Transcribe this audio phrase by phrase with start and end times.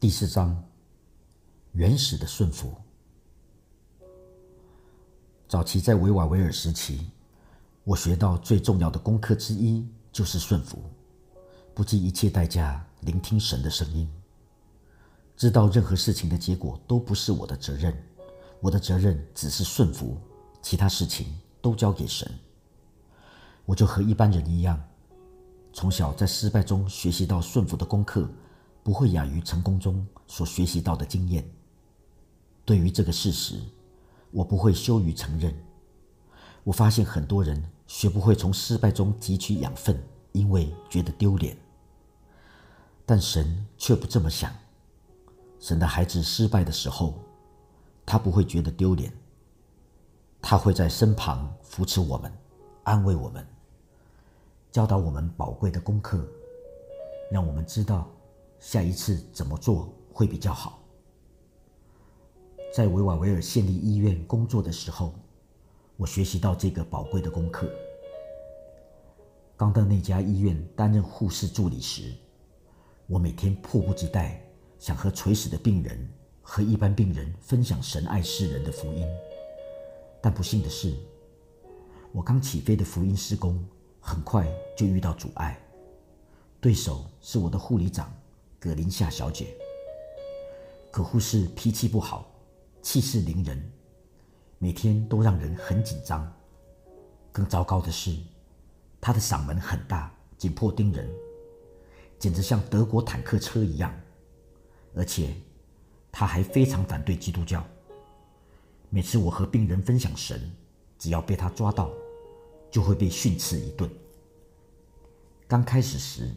[0.00, 0.56] 第四章，
[1.72, 2.72] 原始的顺服。
[5.46, 7.10] 早期在维瓦维尔时期，
[7.84, 10.82] 我学到最重要的功课之一就是顺服，
[11.74, 14.10] 不计一切代价聆听神的声音，
[15.36, 17.94] 知道任何事情的结果都不是我的责任，
[18.60, 20.16] 我的责任只是顺服，
[20.62, 22.26] 其他事情都交给神。
[23.66, 24.82] 我就和一般人一样，
[25.74, 28.26] 从小在失败中学习到顺服的功课。
[28.82, 31.48] 不会亚于成功中所学习到的经验。
[32.64, 33.60] 对于这个事实，
[34.30, 35.54] 我不会羞于承认。
[36.62, 40.00] 我发现很多人学不会从失败中汲取养分，
[40.32, 41.56] 因为觉得丢脸。
[43.04, 44.52] 但神却不这么想。
[45.58, 47.14] 神的孩子失败的时候，
[48.06, 49.12] 他不会觉得丢脸。
[50.40, 52.32] 他会在身旁扶持我们，
[52.84, 53.46] 安慰我们，
[54.70, 56.26] 教导我们宝贵的功课，
[57.30, 58.08] 让我们知道。
[58.60, 60.78] 下一次怎么做会比较好？
[62.72, 65.14] 在维瓦维尔县立医院工作的时候，
[65.96, 67.68] 我学习到这个宝贵的功课。
[69.56, 72.14] 刚到那家医院担任护士助理时，
[73.06, 74.40] 我每天迫不及待
[74.78, 76.08] 想和垂死的病人
[76.42, 79.06] 和一般病人分享神爱世人的福音。
[80.20, 80.94] 但不幸的是，
[82.12, 83.66] 我刚起飞的福音施工
[84.00, 85.58] 很快就遇到阻碍，
[86.60, 88.12] 对手是我的护理长。
[88.60, 89.56] 葛林夏小姐，
[90.90, 92.30] 可护士脾气不好，
[92.82, 93.58] 气势凌人，
[94.58, 96.30] 每天都让人很紧张。
[97.32, 98.14] 更糟糕的是，
[99.00, 101.10] 她的嗓门很大，紧迫盯人，
[102.18, 103.98] 简直像德国坦克车一样。
[104.94, 105.34] 而且，
[106.12, 107.66] 她还非常反对基督教。
[108.90, 110.38] 每次我和病人分享神，
[110.98, 111.90] 只要被她抓到，
[112.70, 113.90] 就会被训斥一顿。
[115.48, 116.28] 刚开始时，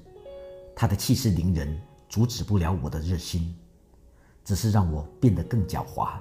[0.74, 1.78] 她的气势凌人。
[2.14, 3.56] 阻止不了我的热心，
[4.46, 6.20] 只是让我变得更狡猾。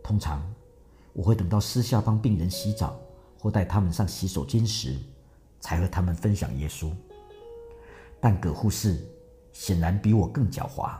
[0.00, 0.40] 通常，
[1.12, 2.96] 我会等到私下帮病人洗澡
[3.36, 4.96] 或带他们上洗手间时，
[5.58, 6.88] 才和他们分享耶稣。
[8.20, 9.04] 但葛护士
[9.52, 10.96] 显然比我更狡猾。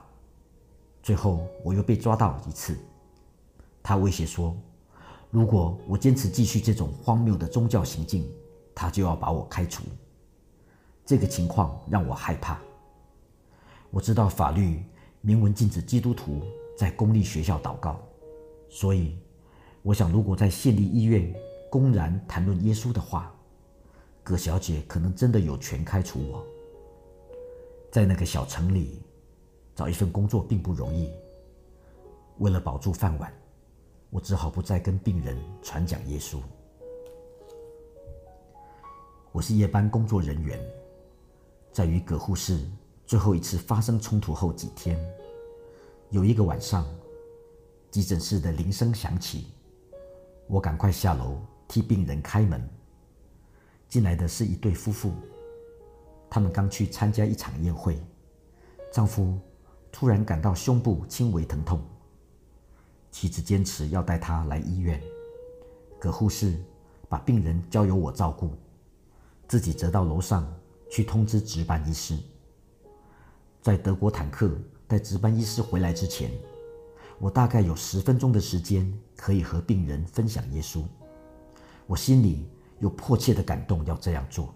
[1.00, 2.76] 最后，我又被抓到一次，
[3.84, 4.52] 他威胁说，
[5.30, 8.28] 如果我坚持继续这种荒谬的宗教行径，
[8.74, 9.84] 他就要把我开除。
[11.06, 12.60] 这个情况让我害怕。
[13.94, 14.82] 我知道法律
[15.20, 16.42] 明文禁止基督徒
[16.76, 18.00] 在公立学校祷告，
[18.68, 19.16] 所以
[19.82, 21.32] 我想，如果在县立医院
[21.70, 23.32] 公然谈论耶稣的话，
[24.24, 26.44] 葛小姐可能真的有权开除我。
[27.92, 29.00] 在那个小城里
[29.76, 31.08] 找一份工作并不容易，
[32.38, 33.32] 为了保住饭碗，
[34.10, 36.38] 我只好不再跟病人传讲耶稣。
[39.30, 40.58] 我是夜班工作人员，
[41.70, 42.58] 在与葛护士。
[43.06, 44.98] 最后一次发生冲突后几天，
[46.08, 46.86] 有一个晚上，
[47.90, 49.48] 急诊室的铃声响起，
[50.46, 51.38] 我赶快下楼
[51.68, 52.66] 替病人开门。
[53.88, 55.12] 进来的是一对夫妇，
[56.30, 58.02] 他们刚去参加一场宴会，
[58.90, 59.38] 丈夫
[59.92, 61.80] 突然感到胸部轻微疼痛，
[63.10, 65.00] 妻子坚持要带他来医院，
[66.00, 66.58] 葛护士
[67.08, 68.50] 把病人交由我照顾，
[69.46, 70.50] 自己则到楼上
[70.90, 72.18] 去通知值班医师。
[73.64, 74.50] 在德国坦克
[74.86, 76.30] 带值班医师回来之前，
[77.18, 80.82] 我大概有十分钟的时间可以和病人分享耶稣。
[81.86, 82.46] 我心里
[82.80, 84.54] 有迫切的感动要这样做，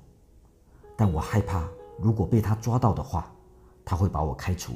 [0.94, 1.66] 但我害怕
[1.98, 3.34] 如果被他抓到的话，
[3.82, 4.74] 他会把我开除。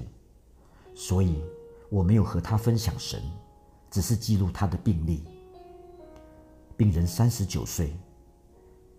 [0.95, 1.45] 所以
[1.91, 3.23] 我没有和他分享神，
[3.91, 5.25] 只是记录他的病历。
[6.75, 7.95] 病人三十九岁，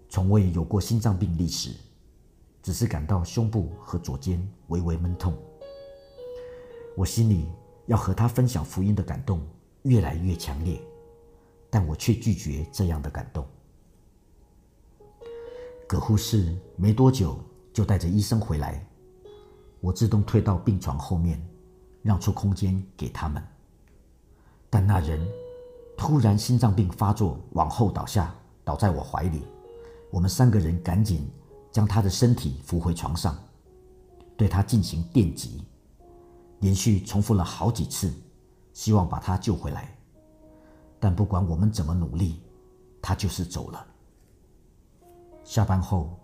[0.10, 1.72] 从未有过心脏病历史。
[2.62, 4.42] 只是感到胸部和左肩
[4.74, 5.38] 微微闷痛，
[6.98, 7.48] 我心里
[7.86, 9.40] 要和他分享福音的感动
[9.84, 10.82] 越来越强烈，
[11.70, 13.46] 但我却拒绝这样的感动。
[15.88, 17.40] 葛护士没多久
[17.72, 18.84] 就带着医生回来，
[19.80, 21.40] 我自动退到病床后面，
[22.02, 23.44] 让出空间给他们。
[24.72, 25.24] 但那人
[25.96, 29.44] 突然心脏病发作，往后倒下，倒在我怀里，
[30.10, 31.30] 我们三个人赶紧。
[31.74, 33.36] 将他的身体扶回床上，
[34.36, 35.64] 对他进行电击，
[36.60, 38.14] 连续重复了好几次，
[38.74, 39.96] 希望把他救回来。
[41.00, 42.42] 但不管我们怎么努力，
[43.02, 43.86] 他就是走了。
[45.44, 46.18] 下班后，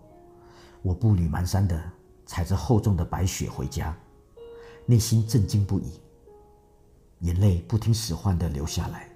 [0.82, 1.82] 我步履蹒跚的
[2.24, 3.94] 踩着厚重的白雪回家，
[4.86, 6.00] 内心震惊不已，
[7.20, 9.08] 眼泪不听使唤的流下来。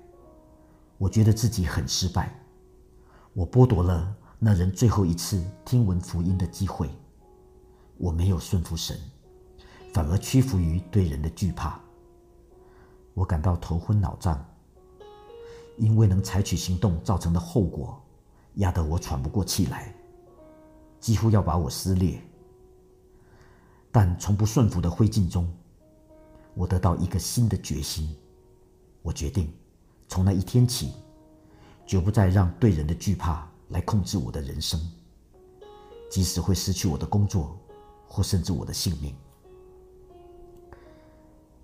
[0.98, 2.38] 我觉得自己很失败，
[3.32, 4.14] 我剥夺了。
[4.38, 6.90] 那人最后一次听闻福音的机会，
[8.04, 9.00] 我没有顺服神，
[9.94, 11.80] 反而屈服于对人的惧怕。
[13.14, 14.44] 我感到头昏脑胀，
[15.78, 17.98] 因未能采取行动造成的后果，
[18.56, 19.90] 压得我喘不过气来，
[21.00, 22.20] 几乎要把我撕裂。
[23.90, 25.50] 但从不顺服的灰烬中，
[26.52, 28.14] 我得到一个新的决心。
[29.00, 29.50] 我决定，
[30.08, 30.92] 从那一天起，
[31.86, 34.78] 绝不再让对人的惧怕来控制我的人生，
[36.10, 37.58] 即使会失去我的工作，
[38.14, 39.12] 或甚至我的性命。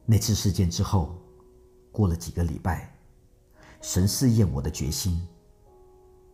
[0.05, 1.15] 那次事件之后。
[1.93, 2.97] 过了几个礼拜，
[3.81, 5.21] 神试验我的决心。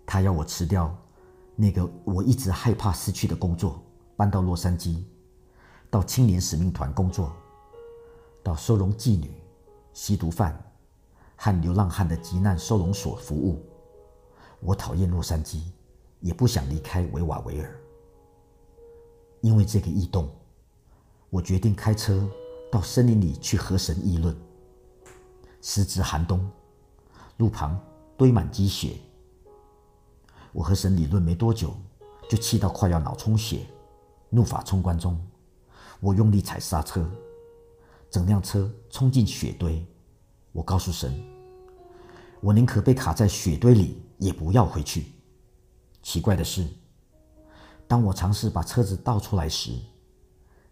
[0.05, 0.95] 他要我辞掉
[1.57, 3.83] 那个我一直害怕失去的工作，
[4.19, 5.03] 搬到洛杉矶，
[5.89, 7.33] 到青年使命团工作，
[8.43, 9.33] 到收容妓女、
[9.95, 10.63] 吸毒犯
[11.37, 13.65] 和流浪汉的急难收容所服务。
[14.61, 15.63] 我讨厌洛杉矶，
[16.21, 17.81] 也不想离开维瓦维尔。
[19.41, 20.29] 因为这个异动，
[21.31, 22.29] 我决定开车
[22.71, 24.37] 到森林里去和神议论。
[25.63, 26.49] 时值寒冬，
[27.39, 27.81] 路旁
[28.17, 28.97] 堆满积雪。
[30.53, 31.75] 我和神理论没多久，
[32.29, 33.67] 就气到快要脑充血，
[34.31, 35.21] 怒发冲冠中，
[36.01, 37.09] 我用力踩刹车，
[38.11, 39.85] 整辆车冲进雪堆。
[40.53, 41.23] 我告诉神，
[42.41, 45.13] 我宁可被卡在雪堆里，也不要回去。
[46.03, 46.67] 奇怪的是，
[47.89, 49.73] 当我尝试把车子倒出来时，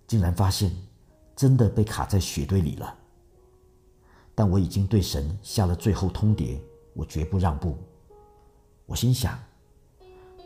[0.06, 0.70] 竟然发现
[1.36, 2.96] 真的被卡在雪堆里了。
[4.34, 6.58] 但我已经对神下了最后通牒，
[6.92, 7.78] 我绝不让步。
[8.86, 9.38] 我心想，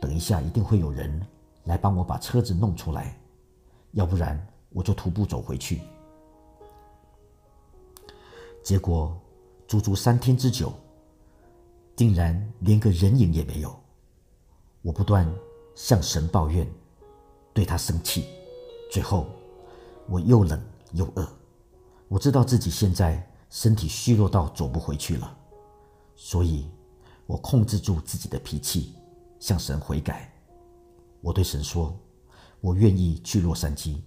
[0.01, 1.27] 等一下一定会有人
[1.65, 3.19] 来帮我把车子弄出来，
[3.93, 5.81] 要不然我就徒步走回去。
[8.63, 9.19] 结果
[9.67, 10.71] 足足三天之久，
[11.97, 13.75] 竟然连个人影也没有。
[14.83, 15.27] 我不断
[15.79, 16.69] 向神抱怨，
[17.55, 18.25] 对他生气，
[18.91, 19.29] 最后
[20.09, 20.61] 我又冷
[20.95, 21.27] 又饿。
[22.09, 23.25] 我知道自己现在。
[23.51, 25.39] 身体虚弱到走不回去了，
[26.15, 26.69] 所以
[27.27, 28.93] 我控制住自己的脾气，
[29.41, 30.31] 向神悔改。
[31.23, 31.99] 我对神说
[32.61, 34.03] ：“我愿意去洛杉矶，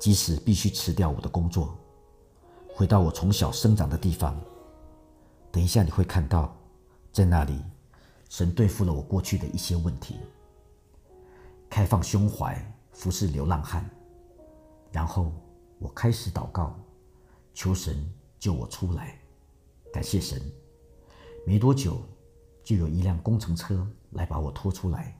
[0.00, 1.76] 即使必须辞掉我的工作，
[2.72, 4.40] 回到我从小生长的地方。
[5.50, 6.56] 等一下你会看到，
[7.10, 7.60] 在那里，
[8.28, 10.18] 神对付了我过去的一些问题，
[11.72, 12.54] 开放胸怀
[12.92, 13.88] 服侍流浪汉。
[14.90, 15.32] 然后
[15.78, 16.78] 我开始祷告，
[17.54, 17.96] 求神。”
[18.42, 19.16] 救我出来！
[19.92, 20.42] 感谢神，
[21.46, 22.02] 没多久
[22.64, 25.16] 就有一辆工程车来把我拖出来。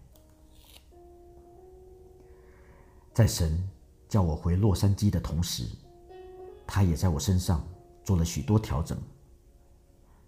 [3.14, 3.56] 在神
[4.08, 5.68] 叫我回洛杉矶的同时，
[6.66, 7.64] 他也在我身上
[8.02, 8.98] 做了许多调整，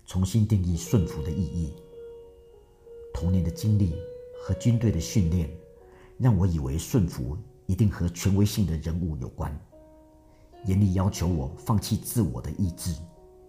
[0.06, 1.74] 重新定义顺服的意义。
[3.12, 3.96] 童年的经历
[4.40, 5.50] 和军队的训练，
[6.18, 9.56] 让我以为顺服一定和权威性的人物有关。
[10.64, 12.94] 严厉要求我放弃自我的意志，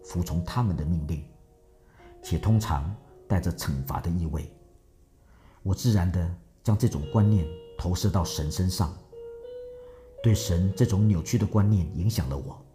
[0.04, 1.24] 服从他们的命令，
[2.22, 2.94] 且通常
[3.28, 4.52] 带着惩罚的意味。
[5.64, 7.48] 我自然地将这种观念
[7.78, 8.94] 投射到神身上，
[10.22, 12.66] 对神这种扭曲的观念影响了我。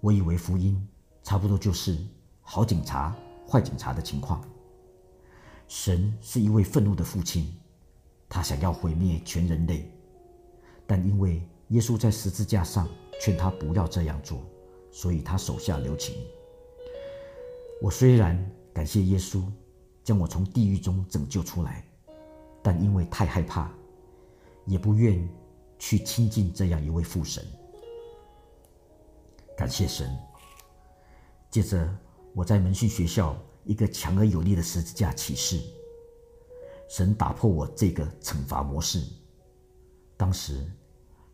[0.00, 0.88] 我以为福音
[1.22, 1.98] 差不多就是
[2.40, 3.14] 好警察、
[3.46, 4.42] 坏警察的情况。
[5.68, 7.54] 神是一位愤怒的父亲，
[8.30, 9.92] 他想要毁灭全人类，
[10.86, 12.88] 但因为耶稣在十字架上。
[13.22, 14.40] 劝他不要这样做，
[14.90, 16.16] 所以他手下留情。
[17.82, 19.44] 我虽然感谢耶稣
[20.02, 21.84] 将我从地狱中拯救出来，
[22.62, 23.70] 但因为太害怕，
[24.64, 25.28] 也不愿
[25.78, 27.44] 去亲近这样一位父神。
[29.54, 30.10] 感谢神。
[31.50, 31.94] 接着，
[32.34, 35.60] 我在门训学校一个强而有力的十字架启示，
[36.90, 39.02] 神打破我这个惩罚模式。
[40.18, 40.70] 当时。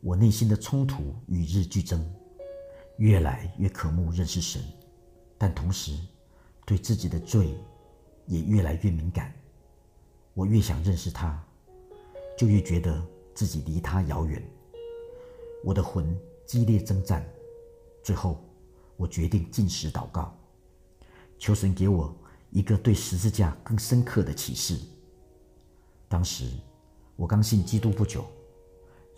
[0.02, 2.08] 我内心的冲突与日俱增，
[2.98, 4.62] 越来越渴慕认识神，
[5.36, 5.98] 但同时
[6.64, 7.58] 对自己的罪
[8.26, 9.34] 也越来越敏感。
[10.32, 11.42] 我越想认识他，
[12.38, 14.40] 就越觉得自己离他遥远。
[15.64, 17.26] 我的魂激烈征战，
[18.04, 18.44] 最后
[18.96, 20.38] 我决定进食祷告，
[21.36, 22.14] 求神给我
[22.50, 24.78] 一个对十字架更深刻的启示。
[26.08, 26.50] 当时
[27.16, 28.24] 我刚信基督不久。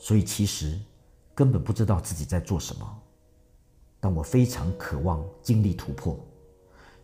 [0.01, 0.79] 所以其实
[1.35, 3.03] 根本不知道自己在做什么，
[3.99, 6.17] 但我非常渴望经历突破，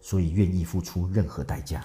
[0.00, 1.84] 所以愿意付出任何代价。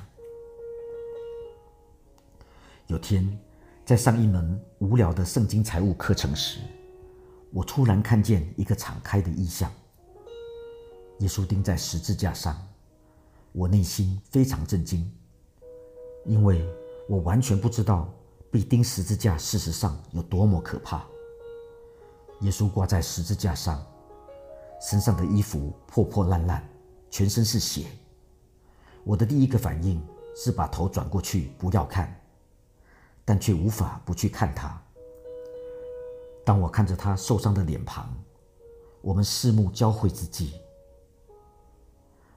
[2.86, 3.40] 有天
[3.84, 6.60] 在上一门无聊的圣经财务课程时，
[7.52, 9.72] 我突然看见一个敞开的意象：
[11.22, 12.56] 耶稣钉在十字架上。
[13.52, 15.12] 我内心非常震惊，
[16.24, 16.64] 因为
[17.10, 18.08] 我完全不知道。
[18.52, 21.06] 被钉十字架，事实上有多么可怕！
[22.42, 23.80] 耶稣挂在十字架上，
[24.82, 26.68] 身上的衣服破破烂烂，
[27.12, 27.86] 全身是血。
[29.04, 30.04] 我的第一个反应
[30.36, 32.20] 是把头转过去不要看，
[33.24, 34.82] 但却无法不去看他。
[36.44, 38.12] 当我看着他受伤的脸庞，
[39.02, 40.54] 我们四目交汇之际，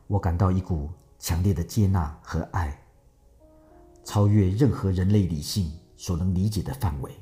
[0.08, 2.81] 我感到一股强烈的接纳和爱，
[4.04, 7.12] 超越任何人类理性所能理解的范围。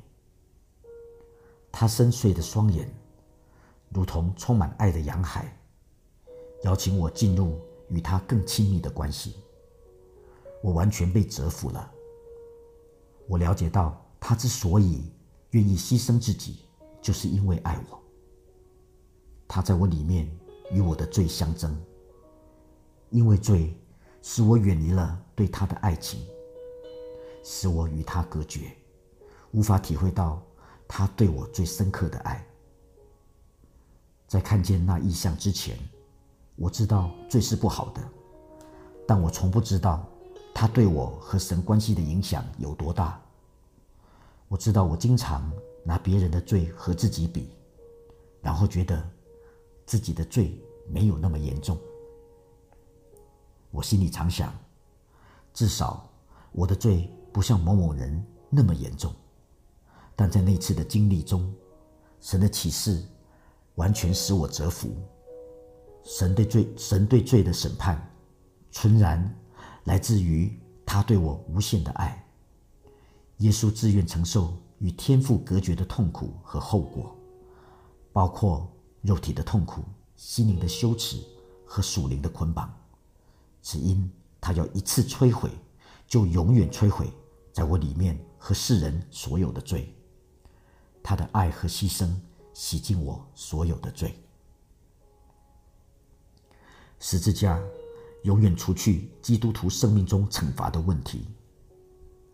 [1.71, 2.91] 他深邃的双眼，
[3.89, 5.57] 如同充满爱的洋海，
[6.63, 7.59] 邀请我进入
[7.89, 9.35] 与他更亲密的关系。
[10.61, 11.91] 我完全被折服了。
[13.27, 15.11] 我了解到，他之所以
[15.51, 16.65] 愿意牺牲自己，
[17.01, 17.99] 就是因为爱我。
[19.47, 20.29] 他在我里面
[20.71, 21.75] 与我的罪相争，
[23.09, 23.75] 因为罪
[24.21, 26.25] 使我远离了对他的爱情，
[27.43, 28.71] 使我与他隔绝，
[29.51, 30.41] 无法体会到。
[30.93, 32.45] 他对我最深刻的爱，
[34.27, 35.77] 在看见那意象之前，
[36.57, 38.01] 我知道罪是不好的，
[39.07, 40.05] 但我从不知道
[40.53, 43.17] 他对我和神关系的影响有多大。
[44.49, 45.49] 我知道我经常
[45.85, 47.51] 拿别人的罪和自己比，
[48.41, 49.01] 然后觉得
[49.85, 51.77] 自己的罪没有那么严重。
[53.71, 54.53] 我心里常想，
[55.53, 56.05] 至少
[56.51, 59.13] 我的罪不像某某人那么严重。
[60.15, 61.53] 但在那次的经历中，
[62.19, 63.03] 神的启示
[63.75, 64.95] 完全使我折服。
[66.03, 68.11] 神对罪，神对罪的审判，
[68.71, 69.35] 纯然
[69.83, 72.27] 来自于他对我无限的爱。
[73.37, 77.15] 耶稣自愿承受与天父隔绝的痛苦和后果，
[78.11, 78.71] 包括
[79.01, 79.83] 肉体的痛苦、
[80.15, 81.23] 心灵的羞耻
[81.65, 82.71] 和属灵的捆绑，
[83.63, 85.49] 只因他要一次摧毁，
[86.07, 87.11] 就永远摧毁
[87.61, 89.95] 在我里面和世人所有的罪。
[91.03, 92.11] 他的爱和牺牲
[92.55, 94.15] 洗净我所有的罪。
[96.97, 97.61] 十字架
[98.23, 101.27] 永远除去基督徒生命中惩罚的问题。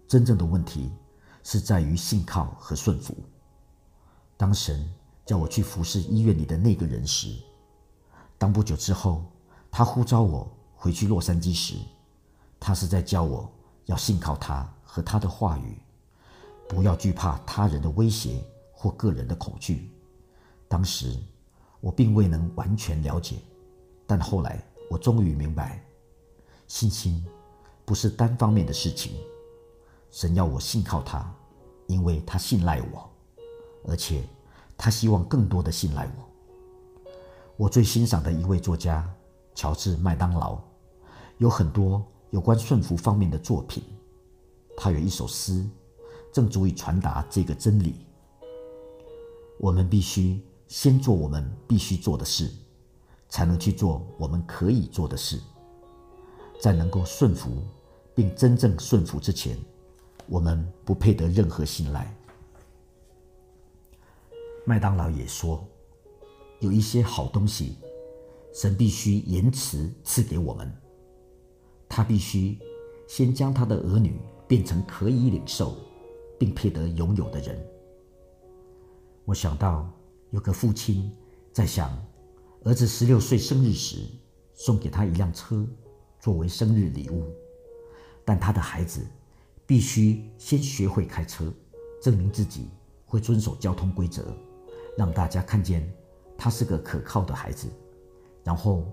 [0.08, 0.90] 真正的问题
[1.44, 3.14] 是在于信靠和顺服。
[4.38, 4.90] 当神
[5.26, 7.36] 叫我去服侍医院里的那个人时，
[8.38, 9.26] 当不久之后
[9.70, 11.76] 他呼召我回去洛杉矶时，
[12.62, 13.52] 他是在教我
[13.88, 15.78] 要信靠他和他的话语，
[16.68, 18.44] 不要惧怕他人的威胁。
[18.80, 19.90] 或个人的恐惧，
[20.68, 21.18] 当时
[21.80, 23.38] 我并未能完全了解，
[24.06, 25.84] 但后来我终于明白，
[26.68, 27.26] 信心
[27.86, 29.14] 不是单方面的事情。
[30.12, 31.28] 神要我信靠他，
[31.88, 33.10] 因为他信赖我，
[33.88, 34.24] 而且
[34.78, 37.12] 他希望更多的信赖我。
[37.56, 39.12] 我最欣赏的一位作家
[39.56, 40.62] 乔治麦当劳，
[41.40, 43.84] 有很多有关顺服方面的作品。
[44.80, 45.66] 他有一首诗，
[46.32, 47.96] 正足以传达这个真理。
[49.60, 52.48] 我们必须先做我们必须做的事，
[53.28, 55.42] 才能去做我们可以做的事。
[56.62, 57.50] 在能够顺服
[58.14, 59.58] 并真正顺服之前，
[60.28, 62.16] 我们不配得任何信赖。
[64.64, 65.68] 麦当劳也说，
[66.60, 67.78] 有一些好东西，
[68.54, 70.72] 神必须延迟赐给我们。
[71.90, 72.60] 他必须
[73.08, 75.76] 先将他的儿女变成可以领受
[76.40, 77.60] 并配得拥有的人。
[79.26, 79.92] 我想到
[80.32, 81.12] 有个父亲
[81.52, 81.92] 在想，
[82.64, 83.98] 儿子十六岁生日时
[84.54, 85.68] 送给他一辆车
[86.20, 87.26] 作为生日礼物，
[88.24, 89.06] 但他的孩子
[89.66, 91.52] 必须先学会开车，
[92.02, 92.70] 证明自己
[93.06, 94.34] 会遵守交通规则，
[94.98, 95.92] 让大家看见
[96.38, 97.68] 他是个可靠的孩子，
[98.44, 98.86] 然后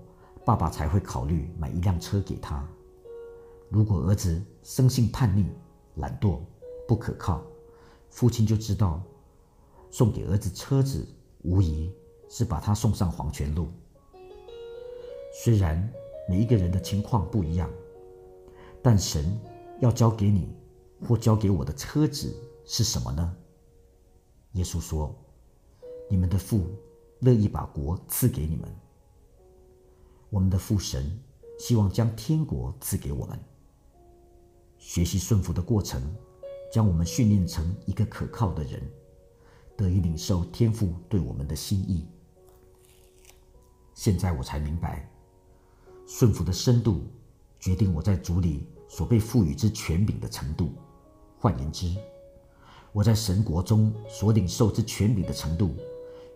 [0.43, 2.67] 爸爸才会考虑买一辆车给他。
[3.69, 5.45] 如果儿子生性叛逆、
[5.95, 6.39] 懒惰、
[6.87, 7.43] 不可靠，
[8.09, 9.01] 父亲就知道。
[9.91, 11.07] 送给儿子车子，
[11.43, 11.89] 无疑
[12.27, 13.69] 是把他送上黄泉路。
[15.43, 15.89] 虽然
[16.27, 17.69] 每一个人的情况不一样，
[18.81, 19.39] 但神
[19.79, 20.53] 要交给你
[21.07, 23.37] 或交给我的车子是什么呢？
[24.53, 25.15] 耶稣说
[26.09, 26.67] ：“你们的父
[27.19, 28.69] 乐意把国赐给你们。
[30.29, 31.17] 我们的父神
[31.57, 33.39] 希望将天国赐给我们。
[34.87, 35.99] 学习顺服的过程，
[36.71, 38.79] 将我们训练成一个可靠的人。”
[39.75, 42.07] 得以领受天父对我们的心意。
[43.95, 45.11] 现在我才明白，
[46.05, 47.07] 顺服的深度
[47.59, 50.71] 决定我在主里所被赋予之权柄的程度。
[51.39, 51.93] 换言之，
[52.93, 55.75] 我在神国中所领受之权柄的程度，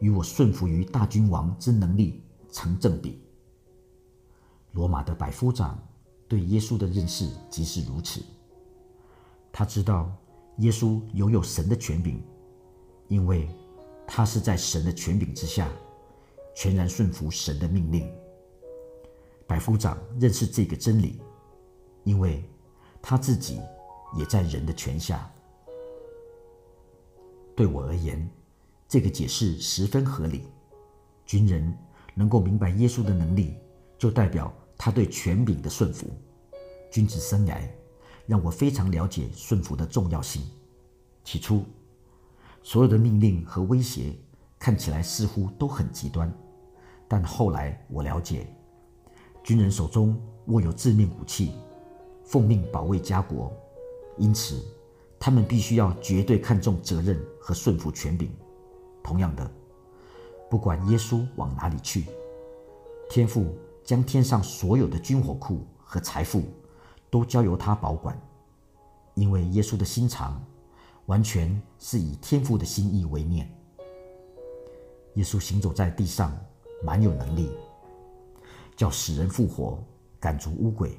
[0.02, 3.22] 与我顺服于大君王之能力成正比。
[4.72, 5.82] 罗马的百夫长
[6.28, 8.22] 对耶稣的认识即是如此。
[9.52, 10.16] 他知道
[10.58, 12.24] 耶稣拥有神的权柄。
[13.08, 13.50] 因为
[14.06, 15.68] 他是在神的权柄之下，
[16.56, 18.08] 全然顺服神的命令。
[19.48, 21.20] 百夫长认识这个真理，
[22.04, 22.48] 因为
[23.02, 23.60] 他自己
[24.16, 25.28] 也在人的权下。
[27.56, 28.30] 对我而言，
[28.88, 30.44] 这个解释十分合理。
[31.26, 31.76] 军人
[32.14, 33.56] 能够明白耶稣的能力，
[33.98, 36.06] 就代表他对权柄的顺服。
[36.92, 37.74] 君子生来
[38.30, 40.44] 让我非常了解顺服的重要性。
[41.24, 41.64] 起初，
[42.62, 44.16] 所有的命令和威胁
[44.60, 46.32] 看起来似乎都很极端，
[47.08, 48.46] 但后来我了解，
[49.44, 51.54] 军人手中握有致命武器，
[52.24, 53.52] 奉命保卫家国，
[54.16, 54.64] 因此
[55.20, 58.32] 他们必须要绝对看重责任和顺服权柄。
[59.02, 59.52] 同样的。
[60.52, 62.06] 不管耶稣往哪里去，
[63.10, 66.44] 天父将天上所有的军火库和财富
[67.10, 68.20] 都交由他保管，
[69.16, 70.44] 因为耶稣的心肠
[71.08, 73.50] 完全是以天父的心意为念。
[75.16, 76.38] 耶稣行走在地上，
[76.84, 77.52] 蛮有能力，
[78.76, 79.84] 叫死人复活，
[80.20, 80.98] 赶逐污鬼，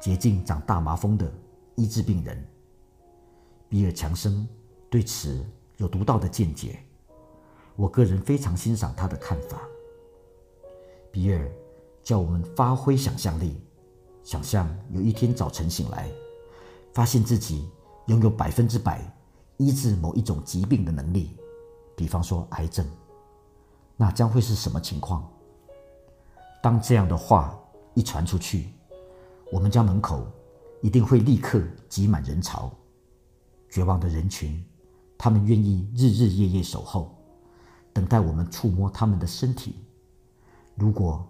[0.00, 1.30] 洁净长大麻风的，
[1.76, 2.46] 医治病人。
[3.68, 4.48] 比尔·强生
[4.88, 5.44] 对此
[5.76, 6.82] 有独到的见解。
[7.76, 9.60] 我个人非常欣赏他的看法。
[11.12, 11.48] 比尔
[12.02, 13.60] 叫我们发挥想象力，
[14.30, 16.08] 想象有一天早晨醒来，
[16.94, 17.68] 发现自己
[18.06, 19.02] 拥有百分之百
[19.56, 21.36] 医治某一种疾病的能力，
[21.96, 22.86] 比方说癌症，
[23.96, 25.28] 那将会是什么情况？
[26.62, 27.58] 当这样的话
[27.92, 28.68] 一传出去，
[29.50, 30.24] 我们家门口
[30.80, 32.70] 一定会立刻挤满人潮，
[33.68, 34.64] 绝望的人群，
[35.18, 37.18] 他们愿意日日夜夜守候。
[37.92, 39.74] 等待我们触摸他们的身体。
[40.76, 41.28] 如果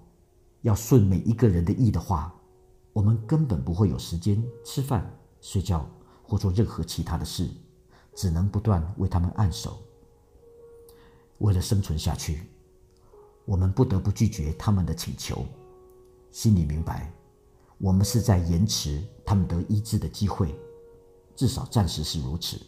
[0.61, 2.35] 要顺每一个人的意的话，
[2.93, 5.89] 我们根本不会有时间吃饭、睡觉
[6.23, 7.49] 或做任何其他的事，
[8.15, 9.79] 只能不断为他们按手。
[11.39, 12.43] 为了生存下去，
[13.45, 15.45] 我们不得不拒绝他们的请求。
[16.31, 17.13] 心里明白，
[17.79, 20.55] 我们是在延迟他们得医治的机会，
[21.35, 22.61] 至少暂时是如此。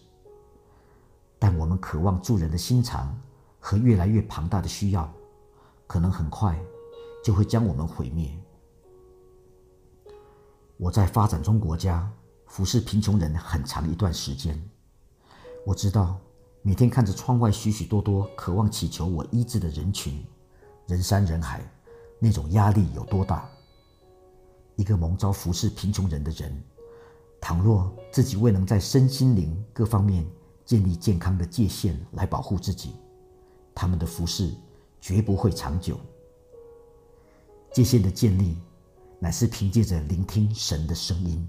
[1.39, 3.19] 但我们渴望助人的心肠。
[3.65, 5.09] 和越来越庞大的需要，
[5.87, 6.61] 可能很快
[7.23, 8.37] 就会将我们毁灭。
[10.83, 12.11] 我在发展中国家
[12.47, 14.61] 服侍贫穷人很长一段时间，
[15.65, 16.19] 我知道
[16.61, 20.27] 每天看着窗外许许多多渴望祈求我医治的人群，
[20.89, 21.65] 人山人海，
[22.19, 23.49] 那种压力有多大。
[24.75, 26.53] 一个蒙召服侍贫穷人的人，
[27.41, 30.27] 倘若自己未能在身心灵各方面
[30.65, 32.97] 建立健康的界限来保护自己，
[33.73, 34.53] 他们的服饰
[35.01, 35.97] 绝不会长久。
[37.73, 38.59] 界限的建立，
[39.23, 41.49] 乃是凭借着聆听神的声音，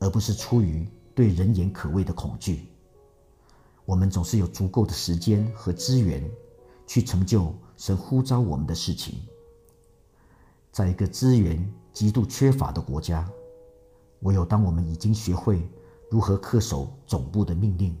[0.00, 2.66] 而不是出于对人言可畏的恐惧。
[3.84, 6.28] 我们总是有足够的时间和资源，
[6.88, 9.20] 去成就神呼召我们的事情。
[10.72, 13.30] 在一个资源极度缺乏的国家，
[14.22, 15.62] 唯有当我们已经学会
[16.10, 17.96] 如何恪守总部的命令，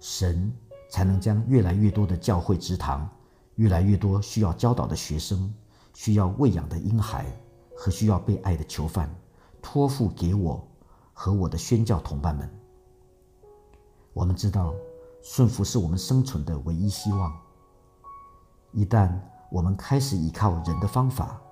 [0.00, 0.50] 神。
[0.88, 3.08] 才能将越来越多的教会之堂、
[3.54, 5.50] 越来越多需要教导的学生、
[5.94, 7.24] 需要喂养的婴孩
[7.82, 9.12] 和需要被爱的囚犯
[9.60, 10.64] 托付给我
[11.12, 12.48] 和我的宣教同伴们。
[14.12, 14.72] 我们知道，
[15.20, 17.36] 顺服是我们生存的唯一希望。
[18.70, 19.12] 一旦
[19.50, 21.42] 我们开始依靠人的方法，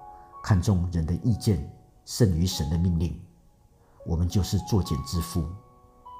[0.41, 1.69] 看重人的意见
[2.05, 3.21] 胜于神的命令，
[4.07, 5.45] 我们就是作茧自缚，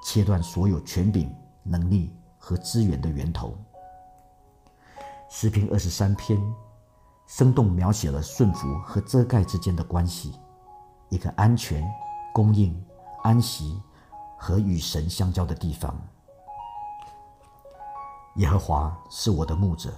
[0.03, 2.11] 切断所有权柄、能力。
[2.43, 3.55] 和资源的源头。
[5.29, 6.41] 诗篇二十三篇，
[7.31, 10.37] 生动描写了顺服和遮盖之间的关系，
[11.07, 11.81] 一个安全、
[12.33, 12.77] 供应、
[13.23, 13.81] 安息
[14.37, 15.95] 和与神相交的地方。
[18.35, 19.93] 耶和华是我的牧者，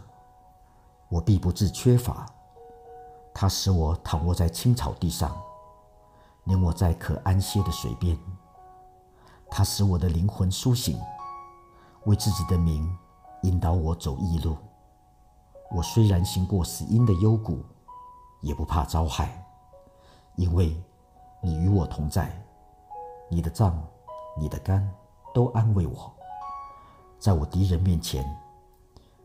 [1.10, 2.24] 我必不致缺乏。
[3.34, 5.36] 他使我躺卧在青草地上，
[6.44, 8.16] 领我在可安歇的水边。
[9.50, 11.00] 他使我的灵魂苏醒。
[12.06, 12.96] 为自己的名
[13.42, 14.56] 引导我走义路。
[15.74, 17.64] 我虽然行过死荫的幽谷，
[18.42, 19.44] 也不怕遭害，
[20.36, 20.80] 因为
[21.42, 22.32] 你与我同在。
[23.30, 23.82] 你的杖、
[24.38, 24.88] 你的肝
[25.34, 26.14] 都安慰我。
[27.18, 28.24] 在我敌人面前，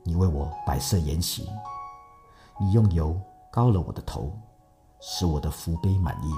[0.03, 1.47] 你为我摆设筵席。
[2.59, 3.15] 你用油
[3.53, 4.33] 膏了我的头，
[5.01, 6.33] 使我的福杯满溢。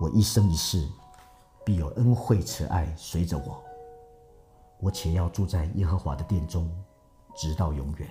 [0.00, 0.88] 我一生一世
[1.64, 3.60] 必有恩惠慈爱随着我。
[4.78, 6.70] 我且要住在耶和华的殿中，
[7.34, 8.08] 直到永远。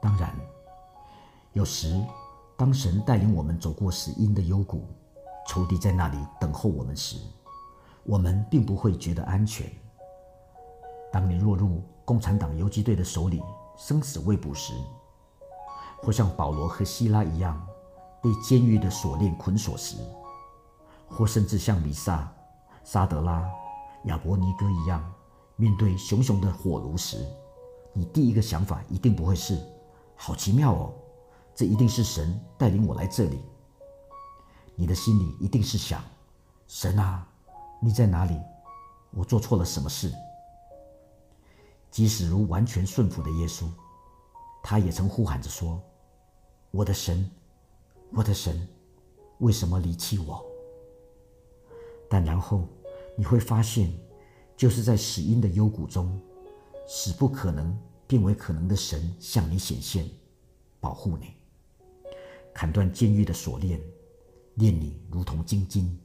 [0.00, 0.34] 当然，
[1.52, 2.00] 有时
[2.56, 4.86] 当神带领我们走过死荫的幽谷，
[5.48, 7.16] 仇敌在那里等候我们时，
[8.04, 9.66] 我们并不会觉得安全。
[11.12, 13.42] 当你落入共产党游击队的手里，
[13.76, 14.74] 生死未卜时，
[16.02, 17.66] 或像保罗和希拉一样
[18.22, 19.96] 被监狱的锁链捆锁时，
[21.08, 22.32] 或甚至像米萨、
[22.84, 23.48] 沙德拉、
[24.04, 25.12] 亚伯尼哥一样
[25.56, 27.18] 面对熊熊的火炉时，
[27.92, 29.58] 你第一个想法一定不会是
[30.16, 30.94] “好奇妙哦，
[31.54, 33.40] 这一定是神带领我来这里。”
[34.74, 36.02] 你的心里一定是想
[36.66, 37.26] ：“神啊，
[37.80, 38.38] 你在哪里？
[39.12, 40.12] 我做错了什么事？”
[41.90, 43.66] 即使如完全顺服的耶稣，
[44.62, 45.80] 他也曾呼喊着说
[46.70, 47.30] ：“我的神，
[48.12, 48.68] 我的神，
[49.38, 50.44] 为什么离弃我？”
[52.10, 52.68] 但然后
[53.16, 53.90] 你会发现，
[54.56, 56.20] 就是在死因的幽谷中，
[56.86, 57.74] 死不可能
[58.06, 60.08] 变为可能的神向你显现，
[60.80, 61.34] 保护你，
[62.54, 63.80] 砍断监狱的锁链，
[64.54, 65.98] 炼你如同金金，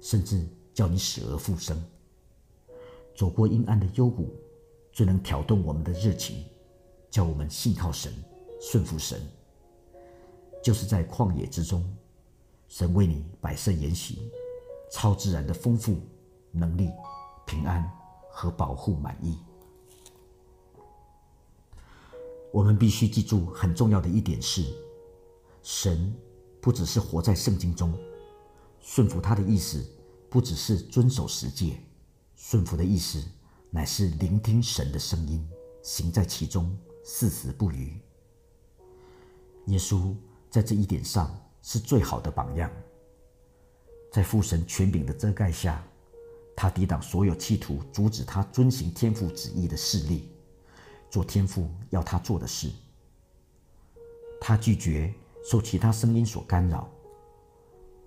[0.00, 1.82] 甚至叫你死而复生，
[3.14, 4.34] 走过阴暗的幽谷，
[4.92, 6.44] 最能挑动我们的热情，
[7.10, 8.12] 叫我们信靠神，
[8.60, 9.20] 顺服神。
[10.62, 11.82] 就是在旷野之中，
[12.68, 14.30] 神为你摆设筵席。
[14.92, 16.00] 超自然的丰富
[16.50, 16.90] 能力、
[17.46, 17.88] 平安
[18.28, 19.38] 和保护满意。
[22.52, 24.64] 我们必须记住很重要的一点是：
[25.62, 26.12] 神
[26.60, 27.96] 不只是活在圣经中，
[28.80, 29.84] 顺服他的意思
[30.28, 31.78] 不只是遵守十诫，
[32.34, 33.22] 顺服的意思
[33.70, 35.48] 乃是聆听神的声音，
[35.82, 38.00] 行在其中，誓死不渝。
[39.66, 40.14] 耶稣
[40.50, 41.32] 在这一点上
[41.62, 42.70] 是最好的榜样。
[44.10, 45.86] 在父神权柄的遮盖下，
[46.56, 50.28] 他抵挡所有企图阻止他遵行天父旨意的势力，
[51.10, 52.70] 做天父要他做的事。
[54.40, 55.12] 他拒绝
[55.44, 56.88] 受其他声音所干扰。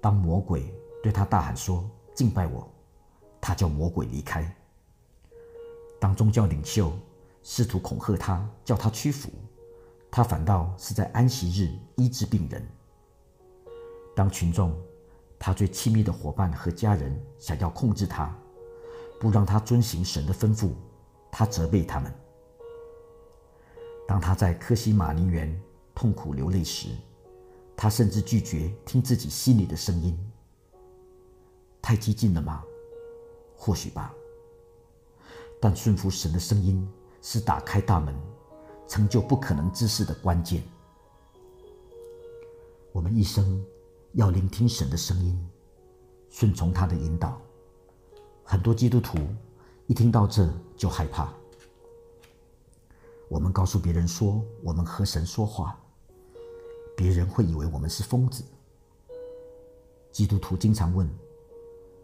[0.01, 2.67] 当魔鬼对他大喊说“敬拜我”，
[3.39, 4.51] 他叫魔鬼离开。
[5.99, 6.91] 当宗教领袖
[7.43, 9.29] 试图恐吓他，叫他屈服，
[10.09, 12.67] 他反倒是在安息日医治病人。
[14.15, 14.73] 当群众。
[15.45, 18.33] 他最亲密的伙伴和家人想要控制他，
[19.19, 20.71] 不让他遵行神的吩咐，
[21.29, 22.09] 他责备他们。
[24.07, 25.61] 当他在科西玛林园
[25.95, 26.89] 痛苦流泪时，
[27.75, 30.17] 他甚至拒绝听自己心里的声音。
[31.81, 32.63] 太激进了吗？
[33.55, 34.13] 或许吧。
[35.61, 36.87] 但顺服神的声音
[37.21, 38.13] 是打开大门、
[38.87, 40.63] 成就不可能之事的关键。
[42.91, 43.63] 我们一生。
[44.15, 45.35] 要聆听神的声音，
[46.29, 47.41] 顺从他的引导。
[48.43, 49.17] 很多基督徒
[49.87, 51.33] 一听到这就害怕。
[53.33, 55.75] 我们告诉别人说我们和神说话，
[56.95, 58.43] 别人会以为我们是疯子。
[60.11, 61.09] 基督徒经常问：“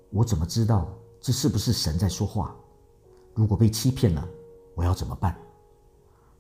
[0.10, 2.56] 我怎么知道这是不是神在说话？
[3.36, 4.28] 如果被欺骗了，
[4.74, 5.38] 我要怎么办？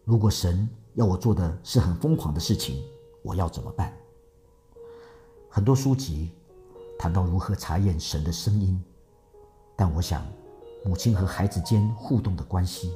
[0.06, 2.84] 如果神要我做的是很疯狂的事情，
[3.21, 3.95] 我要怎么办？”
[5.52, 6.32] 很多书籍
[6.97, 8.84] 谈到如何查验神的声音，
[9.75, 10.25] 但我想，
[10.84, 12.91] 母亲和孩子间互动的关系，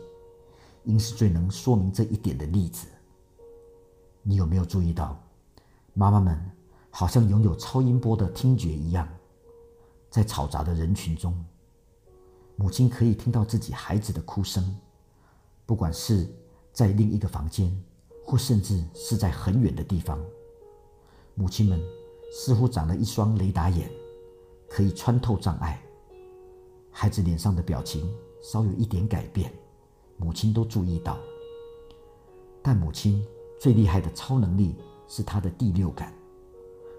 [0.85, 2.87] 应是最能说明这一点的例子。
[4.21, 5.21] 你有没有注意到，
[5.93, 6.39] 妈妈们
[6.89, 9.07] 好像拥有超音波的听觉一样，
[10.09, 11.33] 在嘈杂的人群中，
[12.55, 14.75] 母亲可以听到自己孩子的哭声，
[15.65, 16.27] 不管是
[16.71, 17.75] 在另一个房间，
[18.25, 20.19] 或甚至是在很远的地方，
[21.35, 21.81] 母亲们。
[22.35, 23.87] 似乎长了一双雷达眼，
[24.67, 25.79] 可以穿透障碍。
[26.89, 29.53] 孩子脸上的表情稍有一点改变，
[30.23, 31.17] 母亲都注意到。
[32.61, 33.25] 但母亲
[33.59, 34.73] 最厉害的超能力
[35.05, 36.13] 是她的第六感，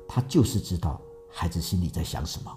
[0.07, 2.55] 她就是知道孩子心里在想什么。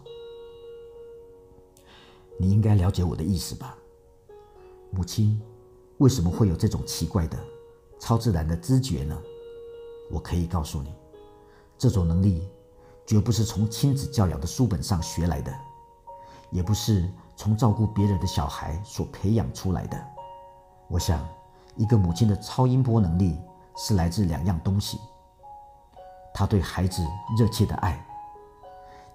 [2.37, 3.77] 你应该了解我的意思吧？
[4.91, 5.41] 母亲
[5.99, 7.39] 为什么会有这种奇怪的、
[7.97, 9.17] 超自然的知觉呢？
[10.11, 10.93] 我可以告诉你，
[11.77, 12.47] 这种能力。
[13.05, 15.57] 绝不是从亲子教养的书本上学来的，
[16.51, 20.16] 也不是从照顾别人的小孩所培养出来的。
[20.89, 21.25] 我想，
[21.75, 23.39] 一个母亲的超音波能力
[23.75, 24.99] 是来自两样东西：
[26.33, 27.05] 她对孩子
[27.37, 28.03] 热切的爱，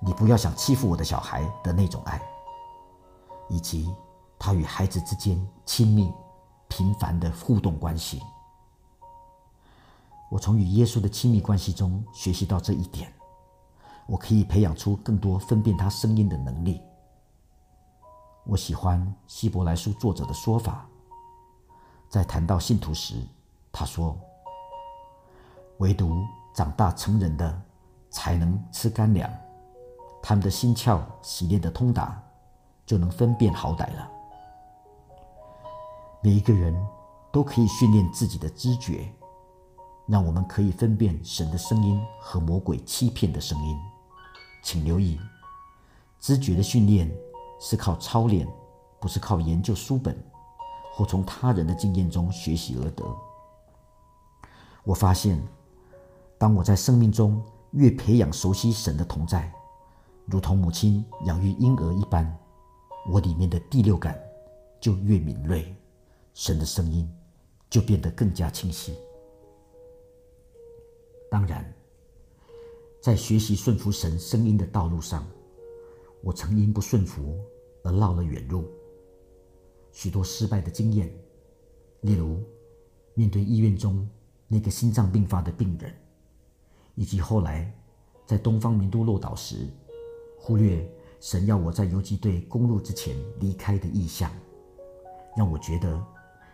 [0.01, 2.21] 你不要想欺负我的小孩的那种爱，
[3.49, 3.93] 以及
[4.39, 6.13] 她与孩子之间亲密、
[6.69, 8.23] 频繁的互动关系。
[10.31, 13.13] 我从与耶稣的亲密关系中学习到这一点。
[14.07, 16.83] 我可以培养出更多分辨他声音的能力。
[18.45, 20.87] 我喜欢希伯来书作者的说法，
[22.13, 23.15] 在谈到信徒时，
[23.73, 24.15] 他说
[25.81, 26.23] ：“唯独
[26.55, 27.63] 长大成人的
[28.11, 29.33] 才能吃干粮，
[30.23, 32.23] 他们的心窍洗练的通达，
[32.85, 34.11] 就能分辨好歹了。”
[36.23, 36.77] 每一个人
[37.33, 39.11] 都可以训练自己的知觉，
[40.07, 43.75] 让我们可以分辨神的声音和魔鬼欺骗的声音。
[44.63, 45.19] 请留意，
[46.21, 47.11] 知觉的训练
[47.59, 48.47] 是靠操练，
[49.01, 50.15] 不是靠研究书本
[50.93, 53.05] 或从他人的经验中学习而得。
[54.85, 55.43] 我发现，
[56.39, 59.53] 当我在生命中越培养熟悉神的同在，
[60.27, 62.39] 如同母亲养育婴儿一般，
[63.11, 64.21] 我里面的第六感
[64.81, 65.75] 就越敏锐，
[66.35, 67.11] 神的声音
[67.71, 68.97] 就变得更加清晰。
[71.31, 71.73] 当然，
[73.01, 75.27] 在学习顺服神声音的道路上，
[76.23, 77.39] 我曾因不顺服
[77.85, 78.69] 而绕了远路。
[79.93, 81.13] 许多失败的经验，
[82.01, 82.43] 例如
[83.15, 84.09] 面对医院中
[84.49, 85.95] 那个心脏病发的病人，
[86.95, 87.73] 以及后来
[88.27, 89.69] 在东方明都落岛时。
[90.45, 94.29] 忽略神要我在游击队攻入之前离开的意向，
[95.37, 96.05] 让我觉得，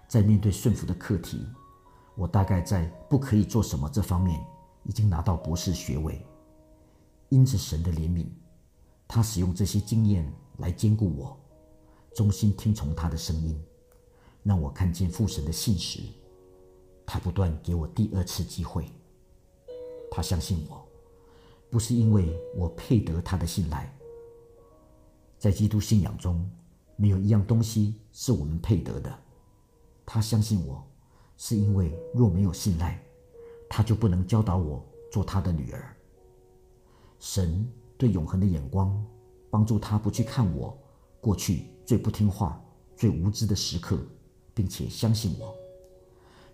[0.07, 1.47] 在面对顺服的课题，
[2.15, 4.39] 我大概在不可以做什么这方面
[4.83, 6.21] 已经拿到博士学位。
[7.31, 8.27] 因着神的怜悯，
[9.07, 11.41] 他使用这些经验来兼顾我，
[12.19, 13.57] 忠心听从他的声音，
[14.43, 16.01] 让我看见父神的信实。
[17.07, 18.91] 他不断给我第二次机会，
[20.11, 20.85] 他相信我。
[21.71, 23.97] 不是因为我配得他的信赖，
[25.39, 26.45] 在基督信仰中，
[26.97, 29.17] 没有一样东西是我们配得的。
[30.05, 30.85] 他相信我，
[31.37, 33.01] 是因为若没有信赖，
[33.71, 35.97] 他就不能教导我做他的女儿。
[37.21, 37.65] 神
[37.97, 39.07] 对永恒的眼光，
[39.51, 40.77] 帮助他不去看我
[41.21, 42.63] 过去最不听话、
[42.95, 43.99] 最无知的时刻，
[44.53, 45.57] 并且相信我。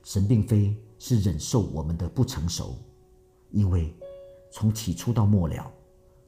[0.05, 2.77] 神并非是忍受我们的不成熟，
[3.51, 3.92] 因为。
[4.53, 5.68] 从起初到末了，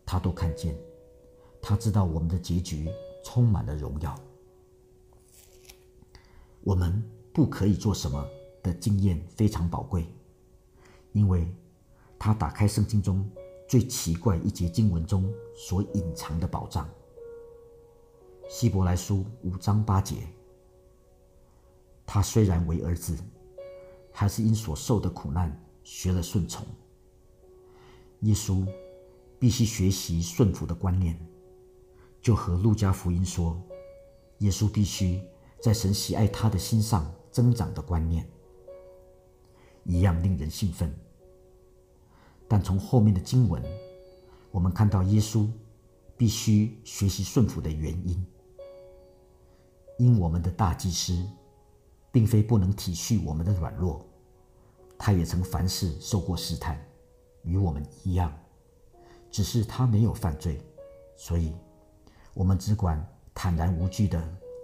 [0.05, 0.77] 他都看见，
[1.63, 2.89] 他知道我们的结局
[3.25, 4.13] 充满了荣耀。
[6.65, 7.01] 我们
[7.33, 8.27] 不可以做什么
[8.65, 10.05] 的经验非常宝贵，
[11.13, 11.47] 因为
[12.19, 13.25] 他打开圣经中
[13.69, 16.91] 最奇怪一节经文中所隐藏的宝藏。
[18.59, 20.27] 希伯来书五章八节，
[22.07, 23.15] 他虽然为儿子，
[24.11, 26.67] 还是因所受的苦难学了顺从。
[28.21, 28.67] 耶稣
[29.39, 31.21] 必须学习顺服的观念，
[32.23, 33.63] 就和路加福音说，
[34.39, 35.21] 耶稣必须
[35.61, 38.27] 在神喜爱他的心上增长的观念
[39.85, 40.91] 一样令人兴奋。
[42.49, 43.63] 但从后面的经文，
[44.51, 45.47] 我们看到耶稣
[46.17, 48.27] 必须学习顺服的原因，
[49.99, 51.27] 因我们的大祭司
[52.13, 54.05] 并非不能体恤我们的软弱，
[54.99, 56.79] 他也曾凡事受过试探。
[57.43, 58.37] 与我们一样，
[59.31, 60.61] 只是他没有犯罪，
[61.17, 61.55] 所以，
[62.35, 63.01] 我们只管
[63.33, 64.21] 坦然无惧的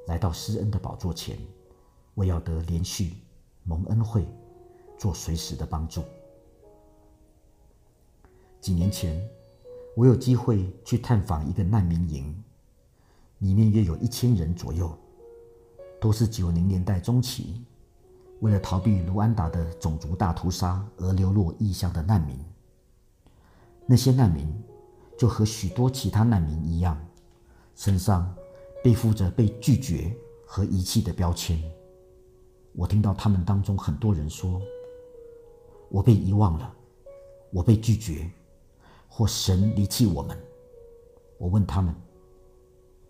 [0.08, 1.38] 来到施恩的宝座前，
[2.16, 3.14] 为要得连续
[3.62, 4.26] 蒙恩惠，
[4.98, 6.02] 做随时的帮助。
[8.60, 9.24] 几年前，
[9.94, 12.42] 我有机会去探访一个难民营，
[13.38, 14.98] 里面约有一千人左右，
[16.02, 17.64] 都是九零年代中期，
[18.40, 22.36] 为了逃避卢安达的种族大屠杀而流落异乡的难民。
[23.86, 24.52] 那些难民
[25.16, 27.00] 就和许多其他难民一样，
[27.76, 28.34] 身上
[28.82, 30.12] 背负着被拒绝
[30.44, 31.62] 和遗弃的标签。
[32.72, 34.60] 我听到他们当中很多人说
[35.88, 36.74] ：“我被遗忘了，
[37.52, 38.28] 我被拒绝，
[39.06, 40.36] 或神离弃我们。”
[41.38, 41.94] 我问他们：“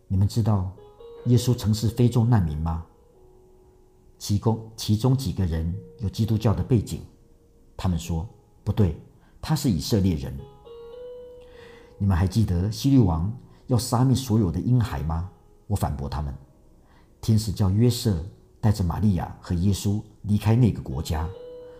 [0.09, 0.71] 你们知道
[1.27, 2.85] 耶稣曾是非洲难民吗？”
[4.19, 7.03] 其中其中几个人有基督教的背景，
[7.77, 8.29] 他们说
[8.63, 8.97] ：“不对，
[9.41, 10.37] 他是以色列人。”
[11.99, 13.33] 你们还记得希律王
[13.67, 15.31] 要杀灭所有的婴孩吗？
[15.67, 16.35] 我反驳他们。
[17.21, 18.25] 天使叫约瑟
[18.61, 21.29] 带着玛利亚和耶稣离开那个国家。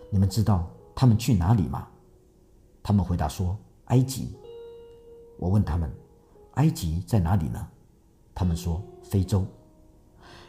[0.09, 1.87] 你们知道他们去哪里吗？
[2.81, 4.35] 他们回答说：埃及。
[5.37, 5.91] 我问他们：
[6.55, 7.67] 埃及在哪里呢？
[8.33, 8.81] 他们说：
[9.13, 9.45] 非洲。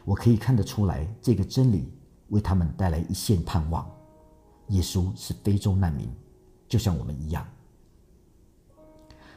[0.06, 1.92] 我可以看得出来，这个真理
[2.30, 3.86] 为他们带来一线盼望。
[4.68, 6.10] 耶稣是非洲难民，
[6.66, 7.46] 就像我们一样。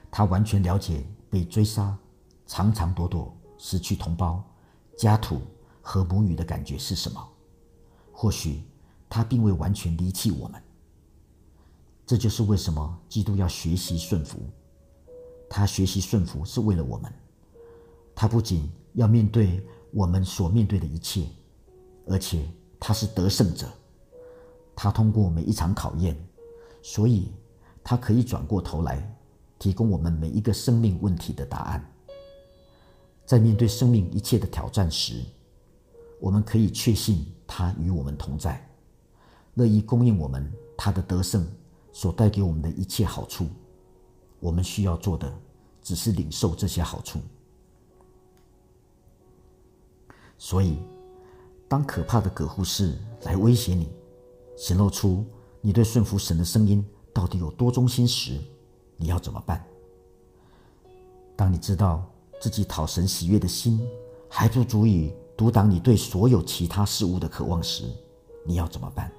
[0.09, 1.97] 他完全了解被追杀、
[2.45, 4.41] 长长躲躲、失去同胞、
[4.97, 5.41] 家土
[5.81, 7.21] 和母语的感觉是什么。
[8.13, 8.63] 或许
[9.09, 10.63] 他并未完全离弃我们。
[12.05, 14.39] 这就是为什么基督要学习顺服。
[15.49, 17.13] 他学习顺服是为了我们。
[18.15, 21.27] 他不仅要面对我们所面对的一切，
[22.07, 22.47] 而且
[22.79, 23.67] 他是得胜者。
[24.75, 26.15] 他通过每一场考验，
[26.81, 27.31] 所以
[27.83, 29.13] 他可以转过头来。
[29.59, 31.83] 提供我们每一个生命问题的答案。
[33.25, 35.25] 在面对生命一切的挑战时，
[36.19, 38.69] 我们可以确信他与我们同在，
[39.55, 40.47] 乐意供应我们
[40.77, 41.43] 他的得胜
[41.91, 43.47] 所带给我们的一切好处。
[44.39, 45.33] 我们需要做的
[45.81, 47.19] 只是领受这些好处。
[50.37, 50.77] 所以，
[51.67, 53.89] 当可怕的葛护士来威胁你，
[54.55, 55.25] 显露出
[55.61, 58.39] 你对顺服神的声音到底有多忠心时，
[58.95, 59.65] 你要怎么办？
[61.35, 63.79] 当你知道自己讨神喜悦的心
[64.29, 67.85] 还不足以阻挡你对所有其他事物的渴望时，
[68.45, 69.11] 你要怎么办？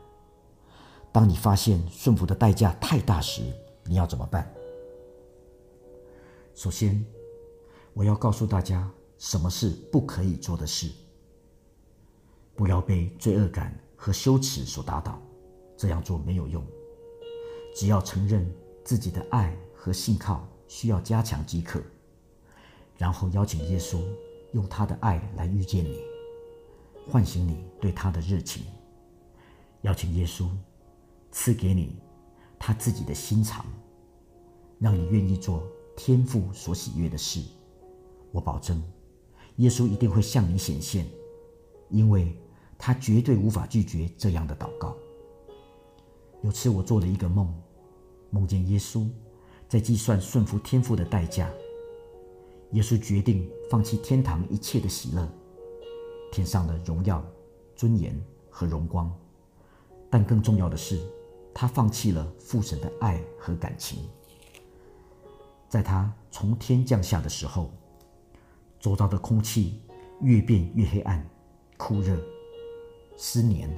[1.10, 3.42] 当你发现顺服的代价太大时，
[3.84, 4.48] 你要怎么办？
[6.54, 7.04] 首先，
[7.92, 10.88] 我要告诉大家什么是不可以做的事。
[12.58, 15.22] 不要被罪恶感和羞耻所打倒，
[15.76, 16.60] 这样做没有用。
[17.72, 21.80] 只要承认自己的爱和信靠需要加强即可，
[22.96, 24.00] 然后邀请耶稣
[24.54, 26.00] 用他的爱来遇见你，
[27.08, 28.64] 唤醒你对他的热情。
[29.82, 30.48] 邀请耶稣
[31.30, 32.00] 赐给你
[32.58, 33.64] 他自己的心肠，
[34.80, 35.62] 让你愿意做
[35.96, 37.40] 天父所喜悦的事。
[38.32, 38.82] 我保证，
[39.58, 41.06] 耶稣一定会向你显现，
[41.88, 42.36] 因为。
[42.78, 44.96] 他绝对无法拒绝这样的祷告。
[46.42, 47.52] 有次我做了一个梦，
[48.30, 49.06] 梦见耶稣
[49.68, 51.50] 在计算顺服天父的代价。
[52.72, 55.28] 耶稣决定放弃天堂一切的喜乐、
[56.30, 57.24] 天上的荣耀、
[57.74, 58.14] 尊严
[58.48, 59.12] 和荣光，
[60.08, 61.00] 但更重要的是，
[61.52, 64.00] 他放弃了父神的爱和感情。
[65.68, 67.70] 在他从天降下的时候，
[68.78, 69.82] 周遭的空气
[70.20, 71.26] 越变越黑暗、
[71.76, 72.16] 酷热。
[73.20, 73.68] 思念、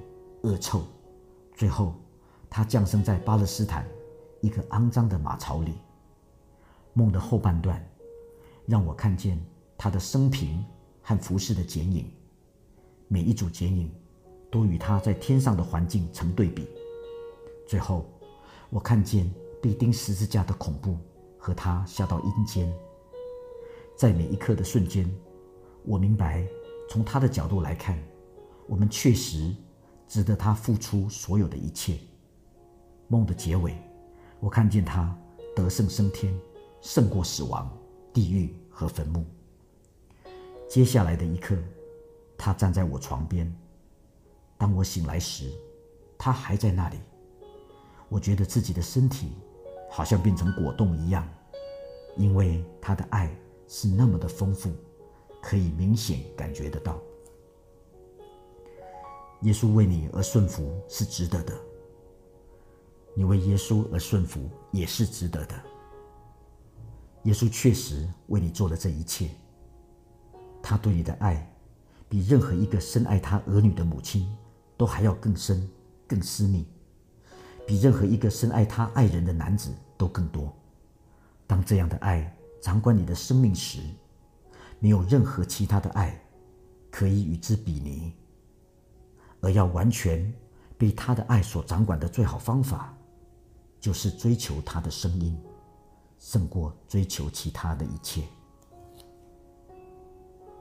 [0.42, 0.83] 恶臭，
[1.57, 1.94] 最后
[2.50, 3.88] 他降生在巴勒斯坦
[4.42, 5.72] 一个肮脏的马槽里。
[6.92, 7.83] 梦的后半段
[8.66, 9.42] 让我看见
[9.79, 10.62] 他的生平
[11.00, 12.12] 和服饰的剪影，
[13.09, 13.90] 每一组剪影
[14.50, 16.68] 都与他在天上的环境成对比。
[17.66, 18.05] 最后，
[18.68, 20.98] 我看见被钉十字架的恐怖
[21.38, 22.70] 和他下到阴间。
[23.96, 25.11] 在每一刻的瞬间，
[25.87, 26.46] 我明白
[26.90, 27.98] 从他的角度来看。
[28.70, 29.52] 我们确实
[30.06, 31.98] 值得他付出所有的一切。
[33.09, 33.74] 梦的结尾，
[34.38, 35.12] 我看见他
[35.56, 36.33] 得胜升天，
[36.80, 37.68] 胜过死亡、
[38.12, 39.26] 地狱和坟墓。
[40.68, 41.56] 接下来的一刻，
[42.38, 43.52] 他站在我床边。
[44.56, 45.50] 当我醒来时，
[46.16, 46.98] 他还在那里。
[48.09, 49.33] 我觉得自己的身体
[49.90, 51.28] 好像变成果冻一样，
[52.16, 54.70] 因为他的爱是那么的丰富，
[55.42, 57.02] 可以明显感觉得到。
[59.42, 61.55] 耶稣为你而顺服是值得的，
[63.14, 65.55] 你为耶稣而顺服也是值得的。
[67.24, 69.31] 耶稣确实为你做了这一切，
[70.62, 71.50] 他对你的爱
[72.09, 74.29] 比任何一个深爱他儿女的母亲
[74.76, 75.66] 都还要更深、
[76.07, 76.66] 更私密，
[77.66, 80.55] 比任何一个深爱他爱人的男子都更多。
[81.46, 83.81] 当这样的爱掌管你的生命时，
[84.79, 86.22] 没有任何其他的爱
[86.90, 88.12] 可以与之比拟。
[89.40, 90.33] 而要完全
[90.76, 92.96] 被他的爱所掌管的最好方法，
[93.81, 95.38] 就是追求他的声音，
[96.18, 98.22] 胜过追求其他的一切。